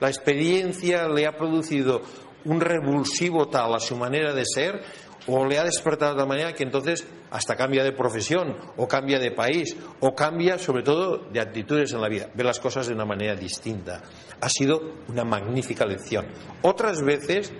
[0.00, 2.02] La experiencia le ha producido
[2.44, 4.82] un revulsivo tal a su manera de ser
[5.26, 9.18] o le ha despertado de tal manera que entonces hasta cambia de profesión o cambia
[9.18, 12.94] de país o cambia sobre todo de actitudes en la vida, ve las cosas de
[12.94, 14.02] una manera distinta.
[14.40, 16.26] Ha sido una magnífica lección.
[16.62, 17.52] Otras veces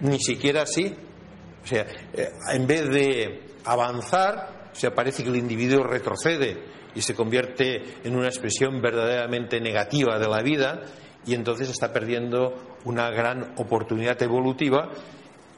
[0.00, 0.94] ni siquiera así.
[1.62, 6.58] O sea, eh, en vez de avanzar, o sea, parece que el individuo retrocede
[6.94, 10.82] y se convierte en una expresión verdaderamente negativa de la vida
[11.24, 14.90] y entonces está perdiendo una gran oportunidad evolutiva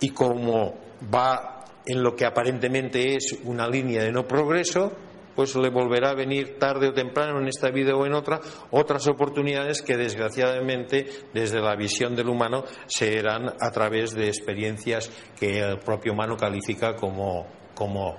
[0.01, 0.79] y como
[1.13, 4.93] va en lo que aparentemente es una línea de no progreso,
[5.35, 9.07] pues le volverá a venir tarde o temprano en esta vida o en otra otras
[9.09, 15.79] oportunidades que desgraciadamente desde la visión del humano serán a través de experiencias que el
[15.79, 18.17] propio humano califica como, como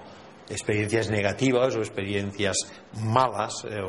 [0.50, 2.56] experiencias negativas o experiencias
[3.02, 3.66] malas.
[3.66, 3.82] Eh,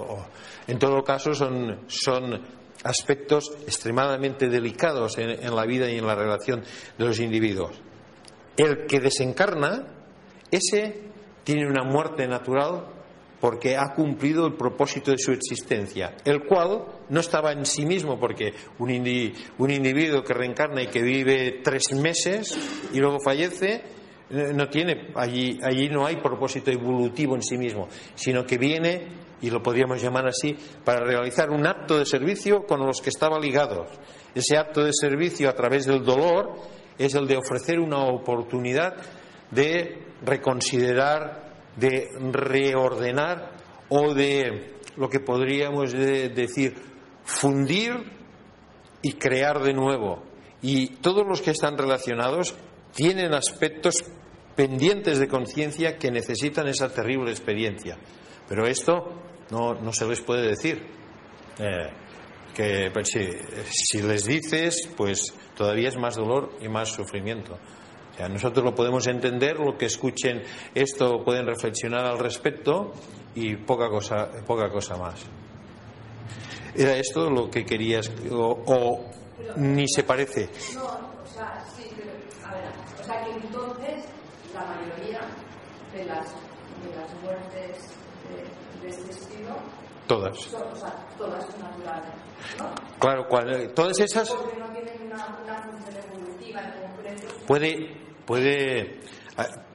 [0.66, 2.40] en todo caso, son, son
[2.84, 6.62] aspectos extremadamente delicados en, en, la vida y en la relación
[6.96, 7.80] de los individuos.
[8.56, 9.86] El que desencarna,
[10.50, 11.02] ese
[11.44, 12.95] tiene una muerte natural
[13.40, 18.18] porque ha cumplido el propósito de su existencia, el cual no estaba en sí mismo,
[18.18, 22.56] porque un, individuo que reencarna y que vive tres meses
[22.92, 23.82] y luego fallece,
[24.30, 29.08] eh, no tiene, allí, allí no hay propósito evolutivo en sí mismo, sino que viene,
[29.40, 33.38] y lo podríamos llamar así, para realizar un acto de servicio con los que estaba
[33.38, 33.86] ligado.
[34.34, 36.54] Ese acto de servicio a través del dolor
[36.98, 38.96] es el de ofrecer una oportunidad
[39.50, 41.45] de reconsiderar,
[41.76, 43.52] de reordenar
[43.88, 46.74] o de lo que podríamos decir
[47.24, 47.92] fundir
[49.02, 50.22] y crear de nuevo.
[50.62, 52.54] Y todos los que están relacionados
[52.94, 54.04] tienen aspectos
[54.54, 57.98] pendientes de conciencia que necesitan esa terrible experiencia.
[58.48, 60.82] Pero esto no, no se les puede decir.
[61.58, 61.90] Eh,
[62.54, 63.28] que pues, si,
[63.70, 67.58] si, les dices, pues todavía es más dolor y más sufrimiento.
[68.16, 70.42] O sea, nosotros lo podemos entender, lo que escuchen
[70.74, 72.92] esto pueden reflexionar al respecto
[73.34, 75.22] y poca cosa, poca cosa más.
[76.74, 79.04] ¿Era esto lo que querías o, o
[79.56, 80.48] ni se parece?
[80.74, 82.10] No, o sea, sí, pero,
[82.46, 82.64] a ver,
[83.00, 84.04] o sea que entonces
[84.54, 85.20] la mayoría
[85.92, 86.32] de las,
[86.82, 87.90] de las muertes
[88.30, 89.56] de, de este estilo
[90.06, 90.38] Todas.
[90.38, 92.12] son, o sea, todas son naturales,
[92.58, 92.74] ¿no?
[92.98, 97.34] Claro, cual- todas esas Porque no tienen una, una función evolutiva en concreto.
[97.46, 99.00] puede, puede,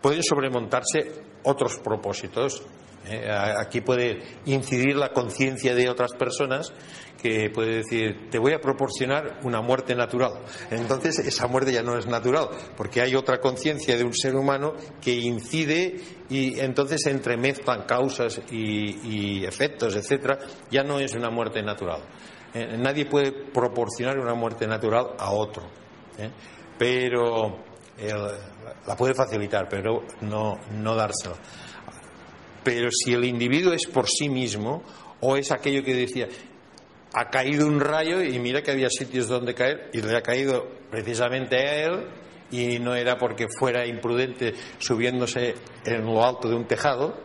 [0.01, 2.63] pueden sobremontarse otros propósitos.
[3.05, 3.27] ¿eh?
[3.31, 6.73] Aquí puede incidir la conciencia de otras personas
[7.21, 10.33] que puede decir, te voy a proporcionar una muerte natural.
[10.71, 14.73] Entonces esa muerte ya no es natural, porque hay otra conciencia de un ser humano
[14.99, 15.97] que incide
[16.29, 20.39] y entonces se entremezclan causas y, y efectos, etcétera.
[20.71, 22.01] Ya no es una muerte natural.
[22.53, 25.63] Eh, Nadie puede proporcionar una muerte natural a otro.
[26.17, 26.31] ¿eh?
[26.77, 27.70] Pero
[28.01, 28.37] el-
[28.87, 31.35] la puede facilitar, pero no, no dársela.
[32.63, 34.83] Pero si el individuo es por sí mismo,
[35.19, 36.27] o es aquello que decía,
[37.13, 40.67] ha caído un rayo y mira que había sitios donde caer y le ha caído
[40.89, 42.07] precisamente a él
[42.51, 47.17] y no era porque fuera imprudente subiéndose en lo alto de un tejado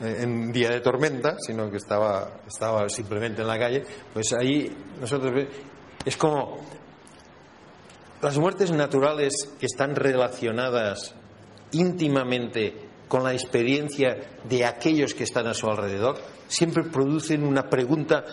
[0.00, 4.74] eh, en día de tormenta, sino que estaba, estaba simplemente en la calle, pues ahí
[5.00, 5.46] nosotros
[6.04, 6.58] es como
[8.20, 11.14] las muertes naturales que están relacionadas
[11.72, 18.24] íntimamente con la experiencia de aquellos que están a su alrededor, siempre producen una pregunta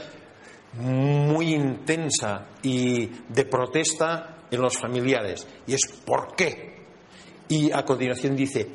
[0.80, 5.48] muy intensa y de protesta en los familiares.
[5.67, 6.76] Y es ¿por qué?
[7.48, 8.67] Y a continuación dice,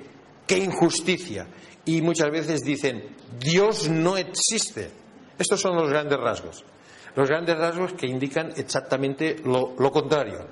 [0.47, 1.47] qué injusticia.
[1.85, 4.91] Y muchas veces dicen, Dios no existe.
[5.39, 6.65] Estos son los grandes rasgos.
[7.17, 10.47] Los grandes rasgos que indican exactamente lo, contrario.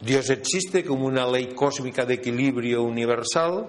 [0.00, 3.66] Dios existe como una ley cósmica de equilibrio universal.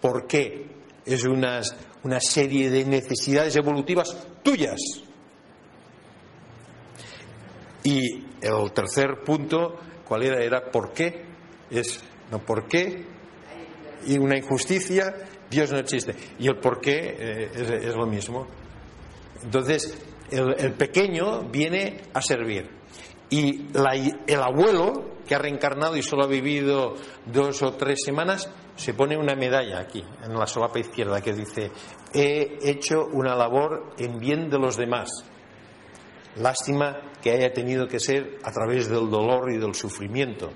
[0.00, 0.66] ¿Por qué?
[1.04, 1.60] Es una,
[2.02, 4.78] una serie de necesidades evolutivas tuyas.
[7.84, 10.42] Y el tercer punto, ¿cuál era?
[10.42, 11.24] Era ¿por qué?
[11.70, 13.04] Es, no, ¿por qué?
[14.06, 15.14] Y una injusticia,
[15.50, 16.14] Dios no existe.
[16.38, 18.46] Y el por qué eh, es, lo mismo.
[19.42, 19.96] Entonces,
[20.30, 22.76] el pequeño viene a servir.
[23.30, 26.94] Y la- el abuelo, que ha reencarnado y solo ha vivido
[27.26, 31.70] dos o tres semanas, se pone una medalla aquí, en la solapa izquierda, que dice,
[32.14, 35.08] he hecho una labor en bien de los demás.
[36.36, 40.50] Lástima que haya tenido que ser a través del dolor y del sufrimiento.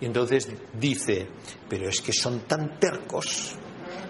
[0.00, 1.28] Y entonces dice,
[1.68, 3.56] pero es que son tan tercos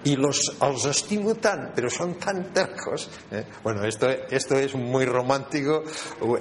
[0.04, 3.10] y los, los estimo tan, pero son tan tercos.
[3.30, 3.44] ¿eh?
[3.62, 5.82] Bueno, esto, esto es muy romántico,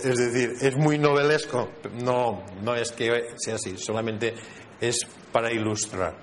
[0.03, 1.69] es decir, es muy novelesco.
[2.03, 4.33] No, no es que sea así, solamente
[4.79, 4.99] es
[5.31, 6.17] para ilustrar.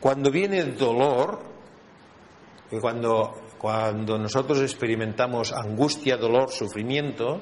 [0.00, 1.40] Cuando viene dolor,
[2.80, 7.40] cuando, cuando nosotros experimentamos angustia, dolor, sufrimiento,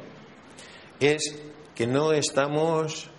[0.99, 1.43] es
[1.75, 3.11] que no estamos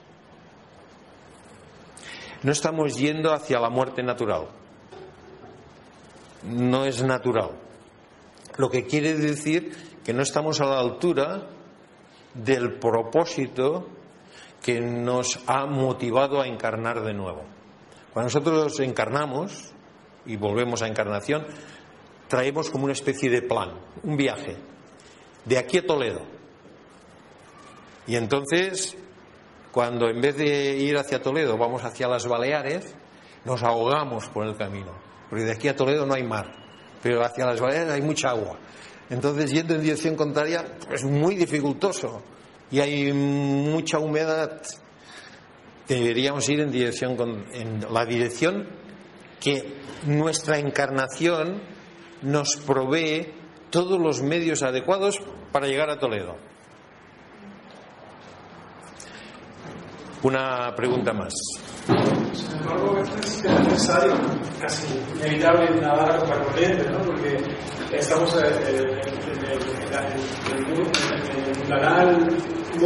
[2.43, 4.47] no estamos yendo hacia la muerte natural.
[6.43, 7.51] No es natural.
[8.57, 11.47] Lo que quiere decir que no estamos a la altura
[12.33, 13.87] del propósito
[14.61, 17.43] que nos ha motivado a encarnar de nuevo.
[18.13, 19.71] Cuando nosotros encarnamos
[20.25, 21.45] y volvemos a encarnación,
[22.27, 23.71] traemos como una especie de plan,
[24.03, 24.57] un viaje,
[25.45, 26.21] de aquí a Toledo.
[28.07, 28.97] Y entonces,
[29.71, 32.95] cuando en vez de ir hacia Toledo vamos hacia las Baleares,
[33.45, 34.91] nos ahogamos por el camino,
[35.29, 36.51] porque de aquí a Toledo no hay mar,
[37.01, 38.57] pero hacia las Baleares hay mucha agua.
[39.09, 42.21] Entonces, yendo en dirección contraria es muy dificultoso
[42.69, 44.61] y hay mucha humedad.
[45.87, 48.67] Deberíamos ir en dirección con, en la dirección
[49.39, 51.61] que nuestra encarnación
[52.21, 53.33] nos provee
[53.69, 55.19] todos los medios adecuados
[55.51, 56.35] para llegar a Toledo.
[60.23, 61.33] Una pregunta más.
[61.87, 64.13] Sin embargo, es necesario,
[64.59, 66.99] casi inevitable nadar contra corriente, ¿no?
[66.99, 67.37] Porque
[67.93, 68.43] estamos en,
[71.63, 72.27] el canal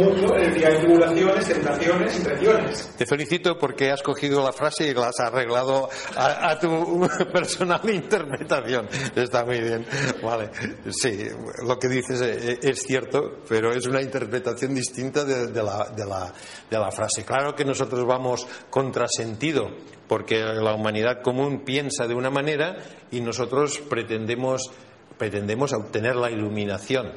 [0.00, 2.90] en el hay tribulaciones, tentaciones y traiciones.
[2.96, 7.80] Te felicito porque has cogido la frase y la has arreglado a, a tu personal
[7.88, 8.88] interpretación.
[9.14, 9.86] Está muy bien.
[10.22, 10.50] Vale.
[10.90, 11.26] Sí,
[11.66, 16.06] lo que dices es, es cierto, pero es una interpretación distinta de, de, la, de,
[16.06, 16.32] la,
[16.70, 17.24] de la frase.
[17.24, 19.70] Claro que nosotros vamos contrasentido
[20.08, 22.76] porque la humanidad común piensa de una manera
[23.10, 24.70] y nosotros pretendemos,
[25.16, 27.12] pretendemos obtener la iluminación.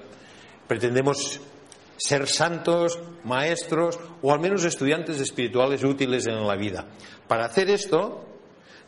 [0.67, 1.41] Pretendemos
[1.98, 6.88] ser santos, maestros o al menos estudiantes espirituales útiles en la vida.
[7.28, 8.26] Para hacer esto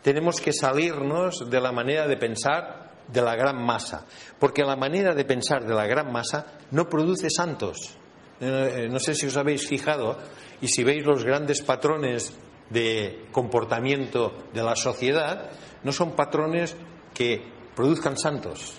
[0.02, 4.06] tenemos que salirnos de la manera de pensar de la gran masa,
[4.40, 7.98] porque la manera de pensar de la gran masa no produce santos.
[8.40, 10.18] Eh, no sé si os habéis fijado
[10.62, 12.38] y si veis los grandes patrones
[12.70, 15.50] de comportamiento de la sociedad,
[15.84, 16.76] no son patrones
[17.14, 17.42] que
[17.76, 18.76] produzcan santos,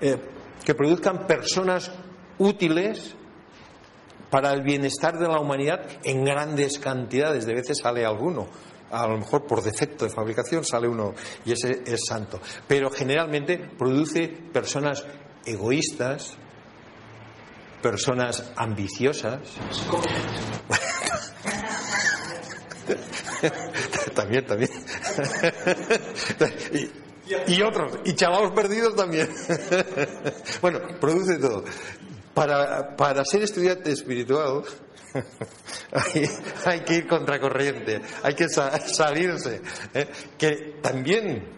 [0.00, 0.16] eh,
[0.64, 1.90] que produzcan personas
[2.38, 3.16] útiles
[4.30, 7.46] para el bienestar de la humanidad en grandes cantidades.
[7.46, 8.48] De veces sale alguno,
[8.90, 11.14] a lo mejor por defecto de fabricación sale uno
[11.44, 12.40] y ese es santo.
[12.66, 15.04] Pero generalmente produce personas
[15.44, 16.36] egoístas,
[17.82, 19.40] personas ambiciosas.
[24.14, 24.70] también, también.
[27.46, 29.28] y, otros, y chavalos perdidos también.
[30.60, 31.64] bueno, produce todo
[32.96, 34.62] para, ser estudiante espiritual
[36.66, 39.62] hay, que ir contracorriente, hay que salirse.
[39.94, 40.08] ¿eh?
[40.36, 41.48] Que también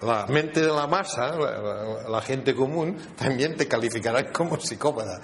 [0.00, 5.20] la mente de la masa, la, la, gente común, también te calificará como psicópata.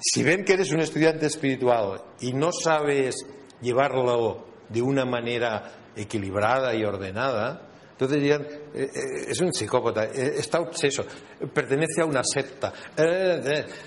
[0.00, 3.26] Si ven que eres un estudiante espiritual y no sabes
[3.60, 7.67] llevarlo de una manera equilibrada y ordenada,
[7.98, 8.42] entonces dirían,
[8.74, 11.04] eh, eh, es un psicópata, eh, está obseso,
[11.52, 12.72] pertenece a una secta,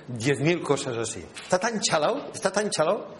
[0.05, 1.25] diez mil cosas así.
[1.41, 2.29] ¿Está tan chalado?
[2.33, 3.15] ¿Está tan chalado?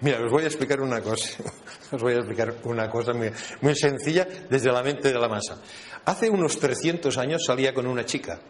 [0.00, 1.42] Mira, os voy a explicar una cosa.
[1.92, 3.30] Os voy a explicar una cosa muy,
[3.60, 5.60] muy sencilla desde la mente de la masa.
[6.06, 8.40] Hace unos 300 años salía con una chica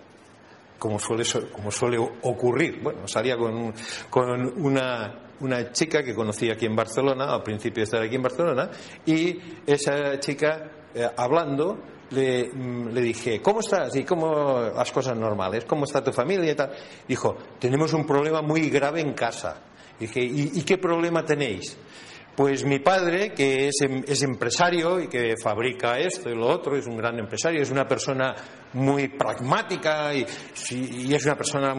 [0.78, 2.80] como suele, como suele ocurrir.
[2.82, 3.74] Bueno, salía con,
[4.10, 8.22] con una, una, chica que conocí aquí en Barcelona, al principio de estar aquí en
[8.22, 8.70] Barcelona,
[9.04, 11.78] y esa chica, eh, hablando,
[12.10, 13.94] le, mm, le, dije, ¿cómo estás?
[13.96, 15.66] ¿Y cómo las cosas normales?
[15.66, 16.72] ¿Cómo está tu familia y tal?
[17.06, 19.60] Dijo, tenemos un problema muy grave en casa.
[20.00, 21.76] Dije, ¿y, qué problema tenéis?
[22.34, 26.76] Pues mi padre, que es, em, es, empresario y que fabrica esto y lo otro,
[26.76, 28.34] es un gran empresario, es una persona
[28.72, 30.26] muy pragmática y,
[30.70, 31.74] y es una persona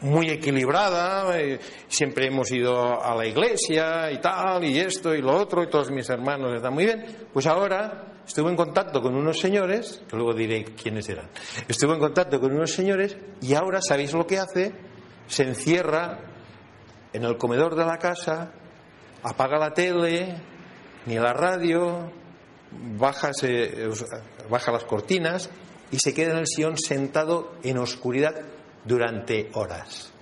[0.00, 5.36] muy equilibrada, eh, siempre hemos ido a la iglesia y tal, y esto y lo
[5.36, 7.04] otro, y todos mis hermanos están muy bien.
[7.32, 11.30] Pues ahora estuve en contacto con unos señores, que luego diré quiénes eran,
[11.66, 14.74] estuve en contacto con unos señores y ahora, ¿sabéis lo que hace?
[15.26, 16.20] Se encierra
[17.12, 18.52] en el comedor de la casa,
[19.22, 20.36] apaga la tele,
[21.06, 22.12] ni la radio,
[22.98, 23.30] baja,
[24.50, 25.48] baja las cortinas
[25.90, 28.34] y se queda en el sillón sentado en oscuridad
[28.84, 30.12] durante horas.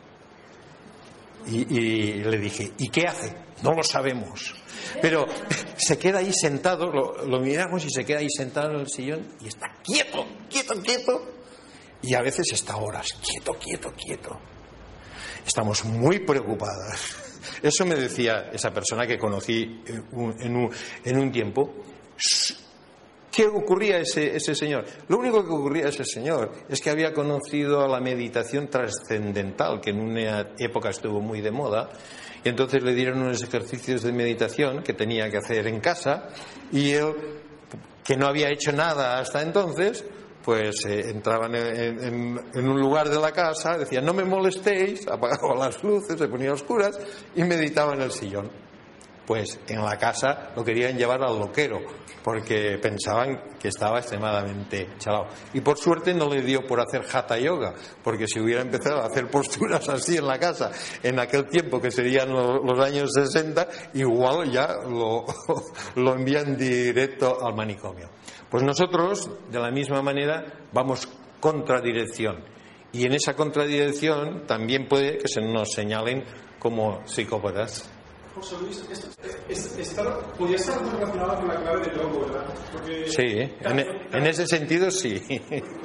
[1.49, 3.46] Y, le dije, ¿y qué hace?
[3.63, 4.55] No lo sabemos.
[5.01, 5.27] Pero
[5.77, 9.49] se queda ahí sentado, lo, miramos y se queda ahí sentado en el sillón y
[9.49, 11.33] está quieto, quieto, quieto.
[12.03, 14.39] Y a veces está horas, quieto, quieto, quieto.
[15.47, 17.17] Estamos muy preocupadas.
[17.63, 20.71] Eso me decía esa persona que conocí en un,
[21.05, 21.73] en un tiempo.
[23.31, 24.87] ¿Qué ocurría a ese, ese, señor?
[25.09, 29.91] Lo único que ocurría a ese señor es que había conocido la meditación trascendental, que
[29.91, 31.91] en una época estuvo muy de moda,
[32.47, 36.29] y entonces le dieron unos ejercicios de meditación que tenía que hacer en casa,
[36.71, 37.13] y él,
[38.05, 40.05] que no había hecho nada hasta entonces,
[40.45, 45.83] pues eh, entraban en, un lugar de la casa, decían no me molestéis, apagaban las
[45.83, 46.97] luces, se ponían oscuras
[47.35, 48.49] y meditaban en el sillón.
[49.27, 51.81] Pues en la casa lo querían llevar al loquero,
[52.23, 55.27] porque pensaban que estaba extremadamente chalado.
[55.53, 57.75] Y por suerte no le dio por hacer hatha yoga,
[58.05, 60.71] porque si hubiera empezado a hacer posturas así en la casa,
[61.03, 65.25] en aquel tiempo que serían lo- los años 60, igual ya lo,
[65.97, 68.09] lo envían directo al manicomio.
[68.49, 71.09] Pues nosotros, de la misma manera, vamos
[71.41, 72.45] contradirección.
[72.93, 76.25] Y en esa contradirección también puede que se nos señalen
[76.61, 77.91] como psicópatas.
[78.37, 79.09] José Luis, esto,
[79.49, 82.45] es- está- podría estar muy relacionado con la clave del logo, ¿verdad?
[82.71, 83.79] Porque, Sí, en,
[84.13, 85.23] en ese sentido sí.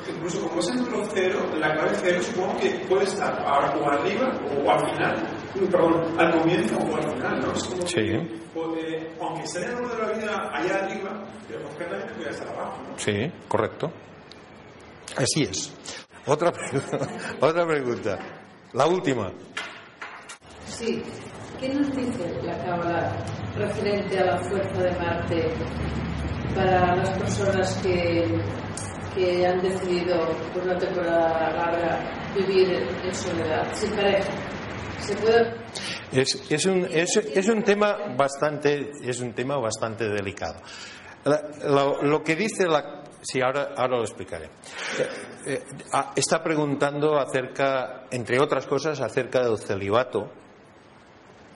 [0.10, 3.90] Incluso como es el número cero, la clave cero supongo que puede estar a- o
[3.90, 5.28] arriba o al final.
[5.72, 7.52] Perdón, al comienzo o al final, ¿no?
[7.54, 7.96] Es como Sí.
[7.96, 12.30] que, porque, aunque esté en el número de la vida allá arriba, pero concretamente puede
[12.32, 13.00] estar abajo, ¿no?
[13.00, 13.92] Sí, correcto.
[15.16, 15.74] Así es.
[16.26, 16.70] Otra, pre-
[17.42, 18.20] otra pregunta.
[18.74, 19.32] La última.
[20.66, 21.02] Sí.
[21.62, 23.24] ¿Qué nos dice la Cábala
[23.56, 25.54] referente a la fuerza de Marte
[26.56, 28.26] para las personas que,
[29.14, 33.72] que han decidido por una temporada larga vivir en soledad?
[33.74, 33.88] ¿Se
[35.16, 35.54] puede
[36.12, 40.60] Es, es un, es, es un tema bastante es un tema bastante delicado.
[41.24, 44.46] Lo, que dice la sí ahora ahora lo explicaré.
[44.98, 45.10] Eh,
[45.46, 45.64] eh,
[46.16, 50.41] está preguntando acerca entre otras cosas acerca del celibato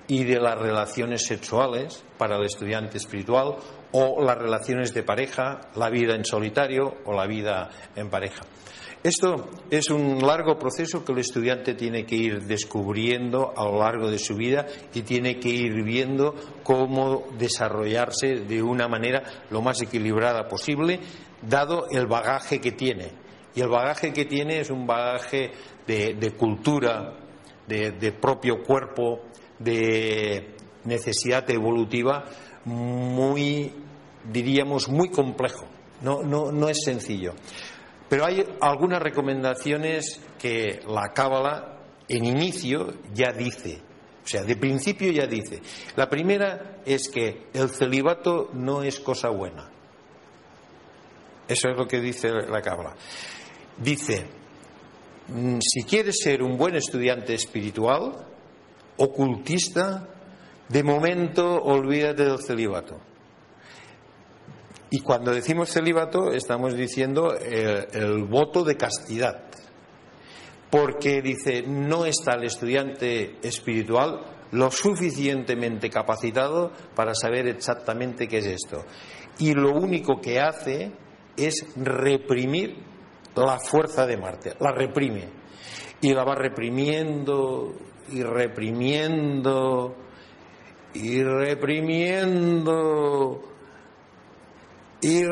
[0.08, 3.56] y de las relaciones sexuales para el estudiante espiritual
[3.92, 8.44] o las relaciones de pareja, la vida en solitario o la vida en pareja.
[9.06, 14.10] Esto es un largo proceso que el estudiante tiene que ir descubriendo a lo largo
[14.10, 16.34] de su vida y tiene que ir viendo
[16.64, 21.00] cómo desarrollarse de una manera lo más equilibrada posible,
[21.42, 23.12] dado el bagaje que tiene.
[23.54, 25.52] Y el bagaje que tiene es un bagaje
[25.86, 27.14] de, cultura,
[27.68, 29.22] de propio cuerpo,
[29.60, 32.26] de necesidad evolutiva
[32.66, 33.72] muy,
[34.32, 35.66] diríamos, muy complejo.
[36.02, 37.34] No, no, no es sencillo.
[38.10, 43.82] Pero hay algunas recomendaciones que la Cábala en inicio ya dice.
[44.24, 45.62] O sea, de principio ya dice.
[45.96, 49.70] La primera es que el celibato no es cosa buena.
[51.48, 52.96] Eso es lo que dice la Cábala.
[53.78, 54.26] Dice,
[55.28, 58.26] mm, si quieres ser un buen estudiante espiritual,
[58.98, 60.08] ocultista,
[60.70, 63.00] de momento olvídate del celibato.
[64.90, 69.44] Y cuando decimos celibato estamos diciendo el, el voto de castidad.
[70.70, 78.46] Porque dice, no está el estudiante espiritual lo suficientemente capacitado para saber exactamente qué es
[78.46, 78.86] esto.
[79.40, 80.92] Y lo único que hace
[81.36, 82.78] es reprimir
[83.36, 85.28] la fuerza de Marte, la reprime.
[86.02, 87.74] Y la va reprimiendo
[88.12, 89.96] y reprimiendo
[90.94, 93.42] y reprimiendo
[95.02, 95.24] y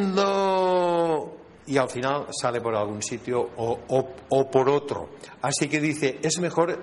[0.00, 1.36] reprimiendo
[1.66, 3.78] y al final sale por algún sitio o,
[4.28, 5.10] o- por otro.
[5.42, 6.80] Así que dice, es mejor,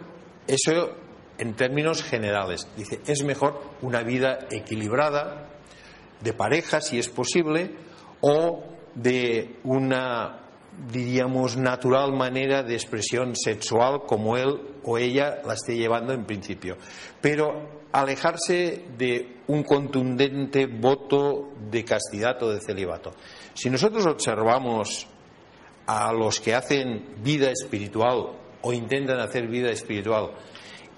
[0.47, 0.91] eso
[1.37, 5.49] en términos generales, dice, es mejor una vida equilibrada,
[6.21, 7.71] de pareja si es posible,
[8.21, 8.63] o
[8.95, 10.46] de una,
[10.91, 16.77] diríamos, natural manera de expresión sexual como él o ella la esté llevando en principio.
[17.21, 23.13] Pero alejarse de un contundente voto de castidad o de celibato.
[23.53, 25.07] Si nosotros observamos
[25.87, 30.31] a los que hacen vida espiritual o intentan hacer vida espiritual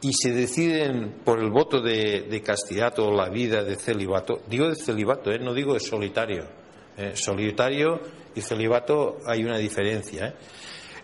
[0.01, 4.67] y se deciden por el voto de, de castidad o la vida de celibato, digo
[4.67, 5.39] de celibato, ¿eh?
[5.39, 6.45] no digo de solitario.
[6.97, 7.11] ¿eh?
[7.15, 7.99] Solitario
[8.41, 10.27] celibato hay una diferencia.
[10.27, 10.33] ¿eh?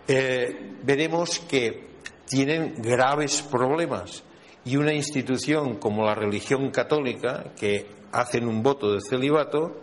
[0.08, 1.86] Eh, veremos que
[2.26, 4.22] tienen graves problemas
[4.64, 9.82] y una institución como la religión católica, que hacen un voto de celibato,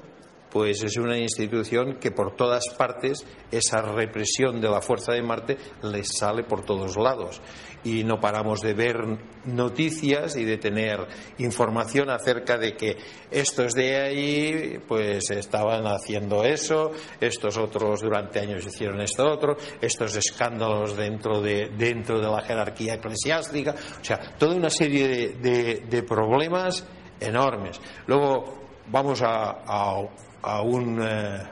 [0.49, 5.57] pues es una institución que por todas partes esa represión de la fuerza de Marte
[5.81, 7.41] les sale por todos lados
[7.83, 8.97] y no paramos de ver
[9.45, 10.99] noticias y de tener
[11.37, 12.97] información acerca de que
[13.29, 20.15] estos de ahí pues estaban haciendo eso, estos otros durante años hicieron esto otro, estos
[20.15, 26.03] escándalos dentro de dentro de la jerarquía eclesiástica, o sea, toda una serie de, de-
[26.03, 26.85] problemas
[27.19, 27.79] enormes.
[28.07, 30.07] Luego vamos a, a-
[30.41, 31.43] a un, eh,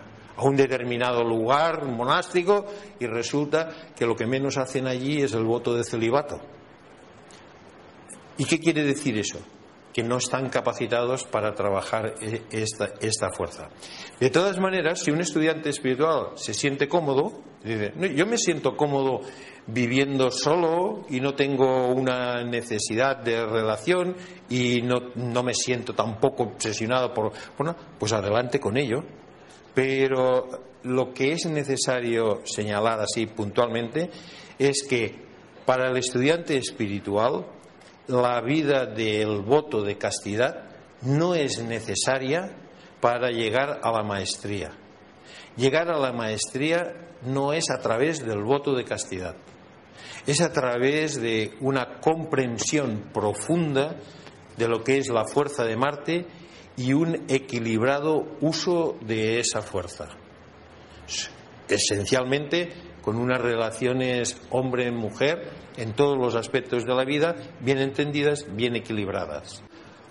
[0.41, 2.65] a un determinado lugar monástico
[2.99, 6.39] y resulta que lo que menos hacen allí es el voto de celibato.
[8.37, 9.39] ¿Y qué quiere decir eso?
[9.93, 13.67] que no están capacitados para trabajar eh, esta, esta fuerza.
[14.21, 18.77] De todas maneras, si un estudiante espiritual se siente cómodo, dice, "No, yo me siento
[18.77, 19.19] cómodo
[19.67, 24.15] viviendo solo y no tengo una necesidad de relación
[24.49, 27.33] y no, no me siento tampoco obsesionado por...
[27.57, 29.03] Bueno, pues adelante con ello.
[29.73, 30.49] Pero
[30.83, 34.09] lo que es necesario señalar así puntualmente
[34.57, 35.15] es que
[35.65, 37.45] para el estudiante espiritual
[38.07, 40.63] la vida del voto de castidad
[41.03, 42.51] no es necesaria
[42.99, 44.71] para llegar a la maestría.
[45.55, 46.93] Llegar a la maestría
[47.23, 49.35] no es a través del voto de castidad,
[50.25, 53.95] es a través de una comprensión profunda
[54.57, 56.25] de lo que es la fuerza de Marte
[56.77, 60.07] y un equilibrado uso de esa fuerza.
[61.67, 62.69] Esencialmente
[63.01, 69.63] con unas relaciones hombre-mujer en todos los aspectos de la vida, bien entendidas, bien equilibradas.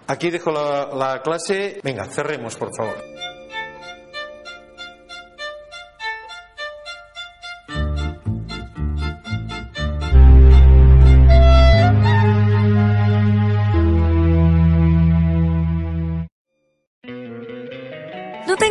[0.07, 1.81] Aquí dejo la, la clase.
[1.85, 2.97] Venga, cerremos, por favor.